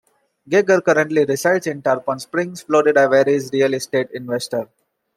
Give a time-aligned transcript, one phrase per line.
[0.49, 4.67] Geiger currently resides in Tarpon Springs, Florida where he is a real estate investor.